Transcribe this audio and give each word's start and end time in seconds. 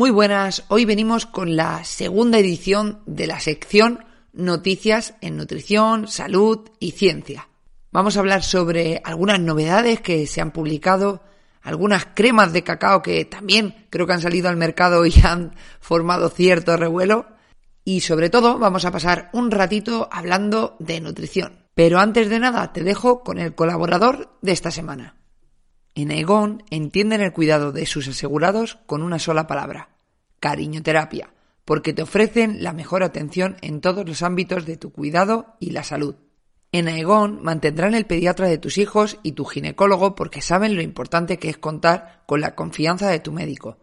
Muy 0.00 0.08
buenas, 0.08 0.64
hoy 0.68 0.86
venimos 0.86 1.26
con 1.26 1.56
la 1.56 1.84
segunda 1.84 2.38
edición 2.38 3.02
de 3.04 3.26
la 3.26 3.38
sección 3.38 4.06
Noticias 4.32 5.12
en 5.20 5.36
Nutrición, 5.36 6.08
Salud 6.08 6.70
y 6.78 6.92
Ciencia. 6.92 7.50
Vamos 7.92 8.16
a 8.16 8.20
hablar 8.20 8.42
sobre 8.42 9.02
algunas 9.04 9.40
novedades 9.40 10.00
que 10.00 10.26
se 10.26 10.40
han 10.40 10.52
publicado, 10.52 11.22
algunas 11.60 12.06
cremas 12.14 12.54
de 12.54 12.64
cacao 12.64 13.02
que 13.02 13.26
también 13.26 13.88
creo 13.90 14.06
que 14.06 14.14
han 14.14 14.22
salido 14.22 14.48
al 14.48 14.56
mercado 14.56 15.04
y 15.04 15.12
han 15.22 15.54
formado 15.80 16.30
cierto 16.30 16.78
revuelo. 16.78 17.26
Y 17.84 18.00
sobre 18.00 18.30
todo 18.30 18.58
vamos 18.58 18.86
a 18.86 18.92
pasar 18.92 19.28
un 19.34 19.50
ratito 19.50 20.08
hablando 20.10 20.76
de 20.78 21.02
nutrición. 21.02 21.66
Pero 21.74 21.98
antes 21.98 22.30
de 22.30 22.40
nada 22.40 22.72
te 22.72 22.84
dejo 22.84 23.22
con 23.22 23.38
el 23.38 23.54
colaborador 23.54 24.34
de 24.40 24.52
esta 24.52 24.70
semana. 24.70 25.19
En 25.94 26.10
Aegon 26.10 26.62
entienden 26.70 27.20
el 27.20 27.32
cuidado 27.32 27.72
de 27.72 27.86
sus 27.86 28.06
asegurados 28.08 28.78
con 28.86 29.02
una 29.02 29.18
sola 29.18 29.46
palabra, 29.46 29.90
cariñoterapia, 30.38 31.34
porque 31.64 31.92
te 31.92 32.02
ofrecen 32.02 32.62
la 32.62 32.72
mejor 32.72 33.02
atención 33.02 33.56
en 33.60 33.80
todos 33.80 34.06
los 34.06 34.22
ámbitos 34.22 34.66
de 34.66 34.76
tu 34.76 34.92
cuidado 34.92 35.56
y 35.58 35.70
la 35.70 35.82
salud. 35.82 36.16
En 36.72 36.86
Aegon 36.86 37.42
mantendrán 37.42 37.94
el 37.94 38.06
pediatra 38.06 38.46
de 38.46 38.58
tus 38.58 38.78
hijos 38.78 39.18
y 39.24 39.32
tu 39.32 39.44
ginecólogo 39.44 40.14
porque 40.14 40.40
saben 40.40 40.76
lo 40.76 40.82
importante 40.82 41.38
que 41.38 41.48
es 41.48 41.58
contar 41.58 42.22
con 42.26 42.40
la 42.40 42.54
confianza 42.54 43.08
de 43.08 43.18
tu 43.18 43.32
médico. 43.32 43.78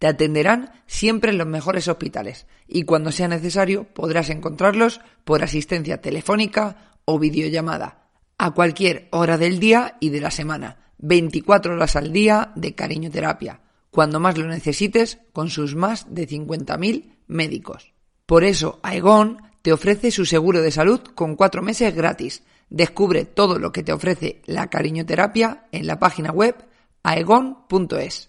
Te 0.00 0.08
atenderán 0.08 0.72
siempre 0.86 1.30
en 1.30 1.38
los 1.38 1.46
mejores 1.46 1.86
hospitales 1.86 2.46
y 2.66 2.82
cuando 2.82 3.12
sea 3.12 3.28
necesario 3.28 3.84
podrás 3.84 4.30
encontrarlos 4.30 5.00
por 5.22 5.44
asistencia 5.44 6.00
telefónica 6.00 6.96
o 7.04 7.20
videollamada 7.20 8.08
a 8.38 8.50
cualquier 8.50 9.06
hora 9.12 9.38
del 9.38 9.60
día 9.60 9.96
y 10.00 10.08
de 10.08 10.20
la 10.20 10.32
semana 10.32 10.78
24 11.02 11.74
horas 11.74 11.96
al 11.96 12.12
día 12.12 12.52
de 12.56 12.74
cariñoterapia, 12.74 13.60
cuando 13.90 14.18
más 14.18 14.38
lo 14.38 14.46
necesites, 14.46 15.18
con 15.32 15.50
sus 15.50 15.74
más 15.74 16.14
de 16.14 16.26
50.000 16.26 17.12
médicos. 17.26 17.92
Por 18.24 18.44
eso, 18.44 18.80
Aegon 18.82 19.38
te 19.60 19.72
ofrece 19.72 20.10
su 20.10 20.24
seguro 20.24 20.62
de 20.62 20.70
salud 20.70 21.00
con 21.14 21.36
cuatro 21.36 21.62
meses 21.62 21.94
gratis. 21.94 22.42
Descubre 22.70 23.24
todo 23.24 23.58
lo 23.58 23.70
que 23.70 23.82
te 23.82 23.92
ofrece 23.92 24.42
la 24.46 24.68
cariñoterapia 24.70 25.66
en 25.72 25.86
la 25.86 25.98
página 25.98 26.32
web 26.32 26.56
aegon.es. 27.02 28.28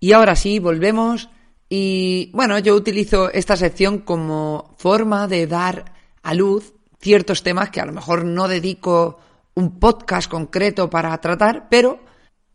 Y 0.00 0.12
ahora 0.12 0.36
sí, 0.36 0.58
volvemos 0.58 1.30
y 1.68 2.30
bueno, 2.32 2.58
yo 2.58 2.74
utilizo 2.74 3.30
esta 3.30 3.56
sección 3.56 3.98
como 3.98 4.74
forma 4.78 5.28
de 5.28 5.46
dar 5.46 5.92
a 6.22 6.34
luz 6.34 6.74
ciertos 7.00 7.42
temas 7.42 7.70
que 7.70 7.80
a 7.80 7.86
lo 7.86 7.92
mejor 7.92 8.24
no 8.24 8.48
dedico 8.48 9.18
un 9.54 9.78
podcast 9.78 10.30
concreto 10.30 10.88
para 10.88 11.18
tratar, 11.20 11.68
pero 11.68 12.00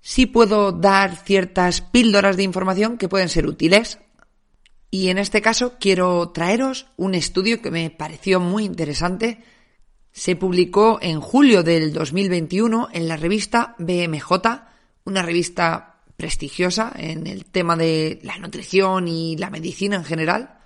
sí 0.05 0.25
puedo 0.25 0.73
dar 0.73 1.15
ciertas 1.15 1.79
píldoras 1.79 2.35
de 2.35 2.43
información 2.43 2.97
que 2.97 3.07
pueden 3.07 3.29
ser 3.29 3.47
útiles. 3.47 3.99
Y 4.91 5.07
en 5.07 5.17
este 5.17 5.41
caso 5.41 5.75
quiero 5.79 6.29
traeros 6.29 6.87
un 6.97 7.15
estudio 7.15 7.61
que 7.61 7.71
me 7.71 7.89
pareció 7.89 8.39
muy 8.41 8.65
interesante. 8.65 9.39
Se 10.11 10.35
publicó 10.35 10.99
en 11.01 11.21
julio 11.21 11.63
del 11.63 11.93
2021 11.93 12.89
en 12.91 13.07
la 13.07 13.15
revista 13.15 13.75
BMJ, 13.79 14.31
una 15.05 15.23
revista 15.23 16.01
prestigiosa 16.17 16.91
en 16.95 17.25
el 17.25 17.45
tema 17.45 17.77
de 17.77 18.19
la 18.23 18.37
nutrición 18.37 19.07
y 19.07 19.37
la 19.37 19.49
medicina 19.49 19.95
en 19.95 20.03
general. 20.03 20.59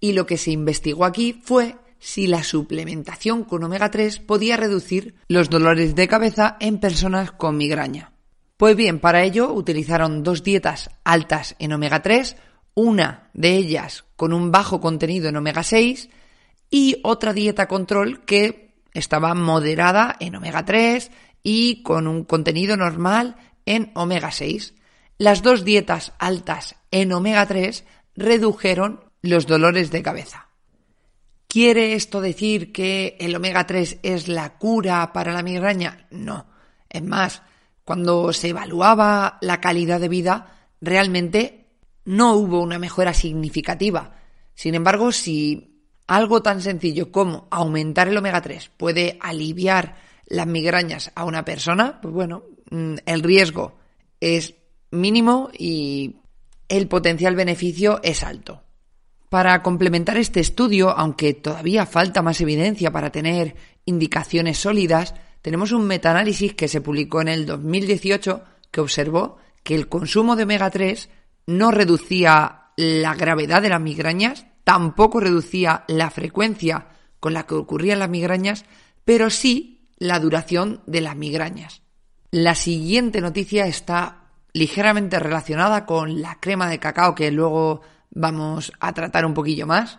Y 0.00 0.12
lo 0.12 0.24
que 0.24 0.38
se 0.38 0.52
investigó 0.52 1.04
aquí 1.04 1.42
fue 1.44 1.74
si 1.98 2.28
la 2.28 2.44
suplementación 2.44 3.42
con 3.42 3.64
omega 3.64 3.90
3 3.90 4.20
podía 4.20 4.56
reducir 4.56 5.16
los 5.26 5.50
dolores 5.50 5.96
de 5.96 6.06
cabeza 6.06 6.56
en 6.60 6.78
personas 6.78 7.32
con 7.32 7.56
migraña. 7.56 8.12
Pues 8.58 8.74
bien, 8.74 8.98
para 8.98 9.22
ello 9.22 9.52
utilizaron 9.52 10.24
dos 10.24 10.42
dietas 10.42 10.90
altas 11.04 11.54
en 11.60 11.72
omega 11.72 12.02
3, 12.02 12.36
una 12.74 13.30
de 13.32 13.54
ellas 13.54 14.04
con 14.16 14.32
un 14.32 14.50
bajo 14.50 14.80
contenido 14.80 15.28
en 15.28 15.36
omega 15.36 15.62
6 15.62 16.08
y 16.68 17.00
otra 17.04 17.32
dieta 17.32 17.68
control 17.68 18.24
que 18.24 18.74
estaba 18.92 19.32
moderada 19.34 20.16
en 20.18 20.34
omega 20.34 20.64
3 20.64 21.12
y 21.44 21.84
con 21.84 22.08
un 22.08 22.24
contenido 22.24 22.76
normal 22.76 23.36
en 23.64 23.92
omega 23.94 24.32
6. 24.32 24.74
Las 25.18 25.42
dos 25.42 25.64
dietas 25.64 26.12
altas 26.18 26.74
en 26.90 27.12
omega 27.12 27.46
3 27.46 27.84
redujeron 28.16 29.04
los 29.22 29.46
dolores 29.46 29.92
de 29.92 30.02
cabeza. 30.02 30.48
¿Quiere 31.46 31.94
esto 31.94 32.20
decir 32.20 32.72
que 32.72 33.16
el 33.20 33.36
omega 33.36 33.68
3 33.68 34.00
es 34.02 34.26
la 34.26 34.58
cura 34.58 35.12
para 35.12 35.32
la 35.32 35.44
migraña? 35.44 36.08
No. 36.10 36.46
Es 36.90 37.04
más, 37.04 37.42
cuando 37.88 38.34
se 38.34 38.50
evaluaba 38.50 39.38
la 39.40 39.62
calidad 39.62 39.98
de 39.98 40.10
vida, 40.10 40.68
realmente 40.78 41.68
no 42.04 42.34
hubo 42.34 42.60
una 42.60 42.78
mejora 42.78 43.14
significativa. 43.14 44.14
Sin 44.54 44.74
embargo, 44.74 45.10
si 45.10 45.86
algo 46.06 46.42
tan 46.42 46.60
sencillo 46.60 47.10
como 47.10 47.48
aumentar 47.50 48.08
el 48.08 48.18
omega 48.18 48.42
3 48.42 48.72
puede 48.76 49.16
aliviar 49.22 49.96
las 50.26 50.46
migrañas 50.46 51.12
a 51.14 51.24
una 51.24 51.46
persona, 51.46 51.98
pues 52.02 52.12
bueno, 52.12 52.42
mm, 52.70 52.96
el 53.06 53.22
riesgo 53.22 53.78
es 54.20 54.54
mínimo 54.90 55.48
y 55.58 56.16
el 56.68 56.88
potencial 56.88 57.36
beneficio 57.36 58.00
es 58.02 58.22
alto. 58.22 58.64
Para 59.30 59.62
complementar 59.62 60.18
este 60.18 60.40
estudio, 60.40 60.90
aunque 60.90 61.32
todavía 61.32 61.86
falta 61.86 62.20
más 62.20 62.38
evidencia 62.42 62.90
para 62.90 63.10
tener 63.10 63.56
indicaciones 63.86 64.58
sólidas, 64.58 65.14
tenemos 65.42 65.72
un 65.72 65.86
metaanálisis 65.86 66.54
que 66.54 66.68
se 66.68 66.80
publicó 66.80 67.20
en 67.20 67.28
el 67.28 67.46
2018 67.46 68.42
que 68.70 68.80
observó 68.80 69.38
que 69.62 69.74
el 69.74 69.88
consumo 69.88 70.36
de 70.36 70.44
omega 70.44 70.70
3 70.70 71.08
no 71.46 71.70
reducía 71.70 72.70
la 72.76 73.14
gravedad 73.14 73.62
de 73.62 73.70
las 73.70 73.80
migrañas, 73.80 74.46
tampoco 74.64 75.20
reducía 75.20 75.84
la 75.88 76.10
frecuencia 76.10 76.88
con 77.20 77.34
la 77.34 77.44
que 77.44 77.54
ocurrían 77.54 77.98
las 77.98 78.10
migrañas, 78.10 78.64
pero 79.04 79.30
sí 79.30 79.88
la 79.98 80.20
duración 80.20 80.82
de 80.86 81.00
las 81.00 81.16
migrañas. 81.16 81.82
La 82.30 82.54
siguiente 82.54 83.20
noticia 83.20 83.66
está 83.66 84.28
ligeramente 84.52 85.18
relacionada 85.18 85.86
con 85.86 86.20
la 86.20 86.38
crema 86.40 86.68
de 86.68 86.78
cacao 86.78 87.14
que 87.14 87.30
luego 87.30 87.80
vamos 88.10 88.72
a 88.80 88.92
tratar 88.92 89.24
un 89.24 89.34
poquillo 89.34 89.66
más. 89.66 89.98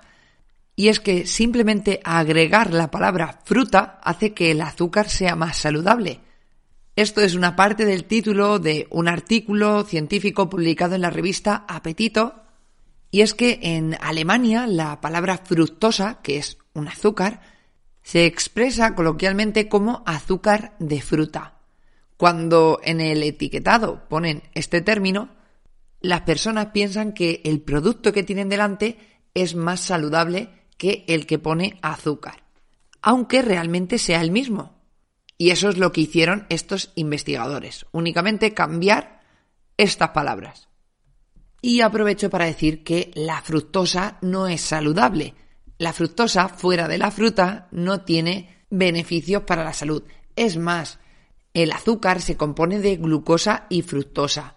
Y 0.79 0.87
es 0.87 1.01
que 1.01 1.25
simplemente 1.25 1.99
agregar 2.05 2.73
la 2.73 2.89
palabra 2.89 3.41
fruta 3.43 3.99
hace 4.01 4.33
que 4.33 4.51
el 4.51 4.61
azúcar 4.61 5.09
sea 5.09 5.35
más 5.35 5.57
saludable. 5.57 6.21
Esto 6.95 7.19
es 7.19 7.35
una 7.35 7.57
parte 7.57 7.83
del 7.83 8.05
título 8.05 8.59
de 8.59 8.87
un 8.89 9.09
artículo 9.09 9.83
científico 9.83 10.49
publicado 10.49 10.95
en 10.95 11.01
la 11.01 11.09
revista 11.09 11.65
Apetito. 11.67 12.43
Y 13.11 13.23
es 13.23 13.33
que 13.33 13.59
en 13.61 13.97
Alemania 13.99 14.67
la 14.67 15.01
palabra 15.01 15.39
fructosa, 15.39 16.21
que 16.23 16.37
es 16.37 16.57
un 16.73 16.87
azúcar, 16.87 17.41
se 18.01 18.25
expresa 18.25 18.95
coloquialmente 18.95 19.67
como 19.67 20.01
azúcar 20.05 20.77
de 20.79 21.01
fruta. 21.01 21.55
Cuando 22.15 22.79
en 22.85 23.01
el 23.01 23.21
etiquetado 23.23 24.07
ponen 24.07 24.43
este 24.53 24.79
término, 24.79 25.27
las 25.99 26.21
personas 26.21 26.67
piensan 26.67 27.11
que 27.11 27.41
el 27.43 27.59
producto 27.59 28.13
que 28.13 28.23
tienen 28.23 28.47
delante 28.47 28.97
es 29.33 29.55
más 29.55 29.81
saludable 29.81 30.57
que 30.79 31.03
el 31.09 31.27
que 31.27 31.37
pone 31.37 31.77
azúcar, 31.83 32.41
aunque 33.01 33.43
realmente 33.43 33.99
sea 33.99 34.21
el 34.21 34.31
mismo. 34.31 34.79
Y 35.37 35.51
eso 35.51 35.69
es 35.69 35.77
lo 35.77 35.91
que 35.91 36.01
hicieron 36.01 36.47
estos 36.49 36.91
investigadores, 36.95 37.85
únicamente 37.91 38.53
cambiar 38.53 39.21
estas 39.77 40.09
palabras. 40.09 40.69
Y 41.61 41.81
aprovecho 41.81 42.29
para 42.29 42.45
decir 42.45 42.83
que 42.83 43.11
la 43.13 43.41
fructosa 43.41 44.17
no 44.21 44.47
es 44.47 44.61
saludable. 44.61 45.35
La 45.77 45.91
fructosa 45.91 46.47
fuera 46.47 46.87
de 46.87 46.97
la 46.97 47.11
fruta 47.11 47.67
no 47.71 48.01
tiene 48.01 48.65
beneficios 48.69 49.43
para 49.43 49.65
la 49.65 49.73
salud. 49.73 50.03
Es 50.37 50.57
más, 50.57 50.99
el 51.53 51.73
azúcar 51.73 52.21
se 52.21 52.37
compone 52.37 52.79
de 52.79 52.95
glucosa 52.95 53.65
y 53.69 53.81
fructosa. 53.81 54.55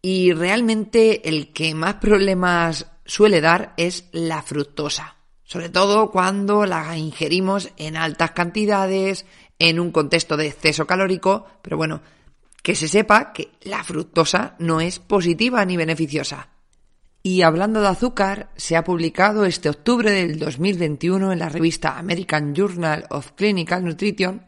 Y 0.00 0.32
realmente 0.32 1.28
el 1.28 1.52
que 1.52 1.74
más 1.74 1.96
problemas 1.96 2.86
suele 3.04 3.42
dar 3.42 3.74
es 3.76 4.08
la 4.12 4.40
fructosa. 4.40 5.19
Sobre 5.50 5.68
todo 5.68 6.12
cuando 6.12 6.64
la 6.64 6.96
ingerimos 6.96 7.70
en 7.76 7.96
altas 7.96 8.30
cantidades, 8.30 9.26
en 9.58 9.80
un 9.80 9.90
contexto 9.90 10.36
de 10.36 10.46
exceso 10.46 10.86
calórico, 10.86 11.44
pero 11.60 11.76
bueno, 11.76 12.02
que 12.62 12.76
se 12.76 12.86
sepa 12.86 13.32
que 13.32 13.50
la 13.62 13.82
fructosa 13.82 14.54
no 14.60 14.80
es 14.80 15.00
positiva 15.00 15.64
ni 15.64 15.76
beneficiosa. 15.76 16.50
Y 17.24 17.42
hablando 17.42 17.80
de 17.80 17.88
azúcar, 17.88 18.50
se 18.54 18.76
ha 18.76 18.84
publicado 18.84 19.44
este 19.44 19.68
octubre 19.68 20.12
del 20.12 20.38
2021 20.38 21.32
en 21.32 21.40
la 21.40 21.48
revista 21.48 21.98
American 21.98 22.54
Journal 22.54 23.06
of 23.10 23.32
Clinical 23.32 23.84
Nutrition 23.84 24.46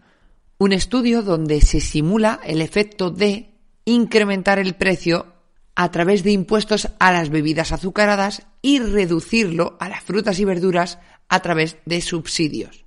un 0.59 0.73
estudio 0.73 1.23
donde 1.23 1.63
se 1.63 1.81
simula 1.81 2.39
el 2.45 2.63
efecto 2.63 3.11
de 3.11 3.57
incrementar 3.87 4.61
el 4.61 4.77
precio 4.77 5.32
a 5.75 5.91
través 5.91 6.23
de 6.23 6.33
impuestos 6.33 6.89
a 6.99 7.13
las 7.13 7.31
bebidas 7.31 7.73
azucaradas 7.73 8.47
y 8.61 8.79
reducirlo 8.79 9.77
a 9.81 9.89
las 9.89 10.03
frutas 10.03 10.39
y 10.39 10.45
verduras 10.45 10.99
a 11.29 11.41
través 11.41 11.79
de 11.87 12.01
subsidios. 12.01 12.85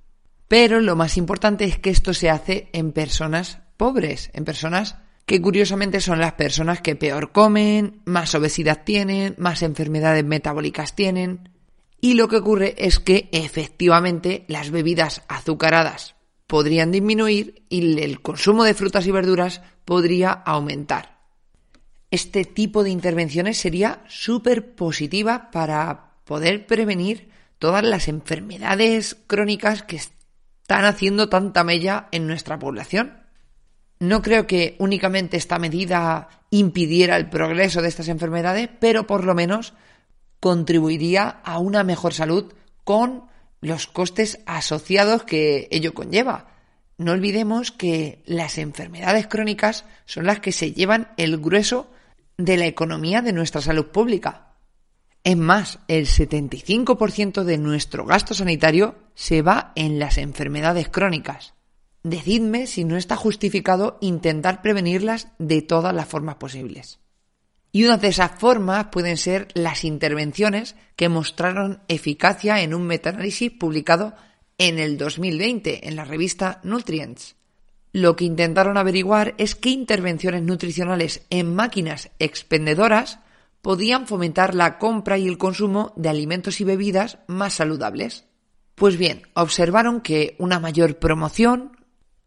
Pero 0.48 0.80
lo 0.80 0.94
más 0.94 1.16
importante 1.16 1.64
es 1.64 1.78
que 1.78 1.90
esto 1.90 2.14
se 2.14 2.30
hace 2.30 2.68
en 2.72 2.92
personas 2.92 3.60
pobres, 3.76 4.30
en 4.32 4.44
personas 4.44 4.96
que 5.26 5.42
curiosamente 5.42 6.00
son 6.00 6.20
las 6.20 6.34
personas 6.34 6.80
que 6.80 6.94
peor 6.94 7.32
comen, 7.32 8.00
más 8.04 8.34
obesidad 8.36 8.84
tienen, 8.84 9.34
más 9.38 9.62
enfermedades 9.62 10.24
metabólicas 10.24 10.94
tienen. 10.94 11.50
Y 12.00 12.14
lo 12.14 12.28
que 12.28 12.36
ocurre 12.36 12.76
es 12.78 13.00
que 13.00 13.28
efectivamente 13.32 14.44
las 14.46 14.70
bebidas 14.70 15.22
azucaradas 15.26 16.14
podrían 16.46 16.92
disminuir 16.92 17.64
y 17.68 18.00
el 18.00 18.22
consumo 18.22 18.62
de 18.62 18.74
frutas 18.74 19.06
y 19.08 19.10
verduras 19.10 19.62
podría 19.84 20.30
aumentar. 20.30 21.15
Este 22.10 22.44
tipo 22.44 22.84
de 22.84 22.90
intervenciones 22.90 23.58
sería 23.58 24.04
súper 24.08 24.74
positiva 24.74 25.50
para 25.50 26.12
poder 26.24 26.66
prevenir 26.66 27.30
todas 27.58 27.82
las 27.82 28.08
enfermedades 28.08 29.16
crónicas 29.26 29.82
que 29.82 29.96
están 29.96 30.84
haciendo 30.84 31.28
tanta 31.28 31.64
mella 31.64 32.08
en 32.12 32.26
nuestra 32.26 32.58
población. 32.58 33.18
No 33.98 34.22
creo 34.22 34.46
que 34.46 34.76
únicamente 34.78 35.36
esta 35.36 35.58
medida 35.58 36.28
impidiera 36.50 37.16
el 37.16 37.28
progreso 37.28 37.82
de 37.82 37.88
estas 37.88 38.08
enfermedades, 38.08 38.68
pero 38.78 39.06
por 39.06 39.24
lo 39.24 39.34
menos 39.34 39.72
contribuiría 40.38 41.28
a 41.28 41.58
una 41.58 41.82
mejor 41.82 42.12
salud 42.12 42.52
con 42.84 43.24
los 43.60 43.86
costes 43.86 44.40
asociados 44.46 45.24
que 45.24 45.66
ello 45.70 45.94
conlleva. 45.94 46.48
No 46.98 47.12
olvidemos 47.12 47.72
que 47.72 48.22
las 48.26 48.58
enfermedades 48.58 49.26
crónicas 49.26 49.84
son 50.04 50.26
las 50.26 50.40
que 50.40 50.52
se 50.52 50.72
llevan 50.72 51.08
el 51.16 51.38
grueso 51.38 51.90
de 52.38 52.56
la 52.56 52.66
economía 52.66 53.22
de 53.22 53.32
nuestra 53.32 53.60
salud 53.60 53.86
pública. 53.86 54.54
Es 55.24 55.36
más, 55.36 55.80
el 55.88 56.06
75% 56.06 57.42
de 57.42 57.58
nuestro 57.58 58.04
gasto 58.04 58.34
sanitario 58.34 58.94
se 59.14 59.42
va 59.42 59.72
en 59.74 59.98
las 59.98 60.18
enfermedades 60.18 60.88
crónicas. 60.88 61.54
Decidme 62.02 62.66
si 62.66 62.84
no 62.84 62.96
está 62.96 63.16
justificado 63.16 63.98
intentar 64.00 64.62
prevenirlas 64.62 65.28
de 65.38 65.62
todas 65.62 65.94
las 65.94 66.06
formas 66.06 66.36
posibles. 66.36 67.00
Y 67.72 67.84
una 67.84 67.98
de 67.98 68.08
esas 68.08 68.38
formas 68.38 68.86
pueden 68.92 69.16
ser 69.16 69.48
las 69.54 69.84
intervenciones 69.84 70.76
que 70.94 71.08
mostraron 71.08 71.82
eficacia 71.88 72.62
en 72.62 72.72
un 72.72 72.86
metaanálisis 72.86 73.50
publicado 73.50 74.14
en 74.58 74.78
el 74.78 74.96
2020 74.96 75.88
en 75.88 75.96
la 75.96 76.04
revista 76.04 76.60
Nutrients. 76.62 77.35
Lo 77.92 78.16
que 78.16 78.24
intentaron 78.24 78.76
averiguar 78.76 79.34
es 79.38 79.54
qué 79.54 79.70
intervenciones 79.70 80.42
nutricionales 80.42 81.26
en 81.30 81.54
máquinas 81.54 82.10
expendedoras 82.18 83.20
podían 83.62 84.06
fomentar 84.06 84.54
la 84.54 84.78
compra 84.78 85.18
y 85.18 85.26
el 85.26 85.38
consumo 85.38 85.92
de 85.96 86.08
alimentos 86.08 86.60
y 86.60 86.64
bebidas 86.64 87.18
más 87.26 87.54
saludables. 87.54 88.24
Pues 88.74 88.96
bien, 88.96 89.22
observaron 89.34 90.02
que 90.02 90.36
una 90.38 90.60
mayor 90.60 90.98
promoción, 90.98 91.72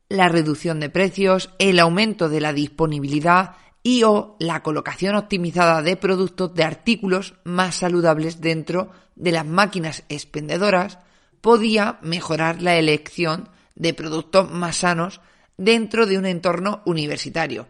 la 0.09 0.27
reducción 0.27 0.79
de 0.79 0.89
precios, 0.89 1.51
el 1.59 1.79
aumento 1.79 2.27
de 2.27 2.41
la 2.41 2.51
disponibilidad 2.51 3.55
y 3.83 4.03
o 4.03 4.35
la 4.39 4.63
colocación 4.63 5.15
optimizada 5.15 5.81
de 5.81 5.95
productos 5.95 6.53
de 6.53 6.63
artículos 6.63 7.35
más 7.43 7.75
saludables 7.75 8.41
dentro 8.41 8.91
de 9.15 9.31
las 9.31 9.45
máquinas 9.45 10.03
expendedoras 10.09 10.99
podía 11.41 11.99
mejorar 12.01 12.61
la 12.61 12.75
elección 12.75 13.49
de 13.75 13.93
productos 13.93 14.51
más 14.51 14.77
sanos 14.77 15.21
dentro 15.59 16.05
de 16.05 16.17
un 16.17 16.25
entorno 16.25 16.81
universitario, 16.85 17.67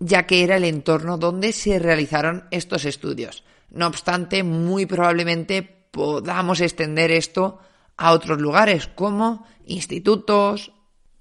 ya 0.00 0.26
que 0.26 0.42
era 0.42 0.56
el 0.56 0.64
entorno 0.64 1.18
donde 1.18 1.52
se 1.52 1.78
realizaron 1.78 2.44
estos 2.50 2.84
estudios. 2.84 3.44
No 3.70 3.86
obstante, 3.86 4.42
muy 4.42 4.86
probablemente 4.86 5.62
podamos 5.62 6.60
extender 6.60 7.12
esto 7.12 7.60
a 7.96 8.12
otros 8.12 8.40
lugares 8.40 8.88
como 8.88 9.46
institutos, 9.66 10.72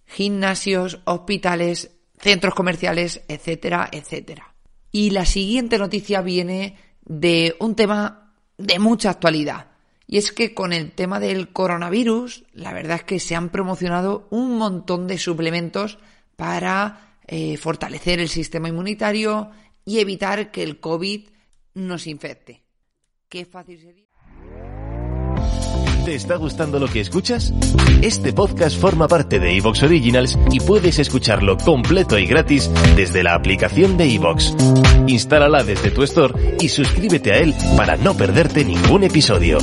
gimnasios, 0.06 1.00
hospitales, 1.06 1.92
centros 2.20 2.56
comerciales, 2.56 3.22
etcétera, 3.28 3.88
etcétera. 3.92 4.56
Y 4.92 5.12
la 5.12 5.26
siguiente 5.26 5.78
noticia 5.78 6.22
viene 6.22 6.78
de 7.06 7.56
un 7.60 7.76
tema 7.76 8.34
de 8.58 8.80
mucha 8.80 9.12
actualidad. 9.12 9.68
Y 10.08 10.18
es 10.18 10.32
que 10.32 10.56
con 10.56 10.74
el 10.74 10.94
tema 10.94 11.20
del 11.20 11.50
coronavirus, 11.50 12.46
la 12.54 12.74
verdad 12.74 12.98
es 12.98 13.04
que 13.04 13.20
se 13.20 13.36
han 13.36 13.50
promocionado 13.50 14.28
un 14.32 14.58
montón 14.58 15.06
de 15.06 15.20
suplementos 15.20 16.00
para 16.38 17.18
eh, 17.28 17.58
fortalecer 17.58 18.22
el 18.22 18.30
sistema 18.30 18.70
inmunitario 18.70 19.52
y 19.84 20.00
evitar 20.00 20.52
que 20.52 20.64
el 20.64 20.80
COVID 20.80 21.28
nos 21.74 22.08
infecte. 22.08 22.64
Qué 23.28 23.44
fácil 23.44 23.80
sería. 23.82 24.08
¿Te 26.06 26.16
está 26.16 26.38
gustando 26.38 26.80
lo 26.80 26.88
que 26.88 27.02
escuchas? 27.02 27.54
Este 28.02 28.32
podcast 28.32 28.80
forma 28.80 29.10
parte 29.10 29.40
de 29.40 29.58
Evox 29.58 29.84
Originals 29.84 30.40
y 30.52 30.62
puedes 30.62 31.00
escucharlo 31.00 31.58
completo 31.58 32.18
y 32.18 32.26
gratis 32.26 32.72
desde 32.96 33.24
la 33.24 33.36
aplicación 33.36 33.98
de 33.98 34.16
Evox. 34.16 34.56
Instálala 35.08 35.64
desde 35.64 35.92
tu 35.92 36.04
store 36.04 36.56
y 36.62 36.70
suscríbete 36.70 37.34
a 37.34 37.40
él 37.40 37.54
para 37.76 37.98
no 37.98 38.16
perderte 38.16 38.64
ningún 38.64 39.04
episodio. 39.04 39.58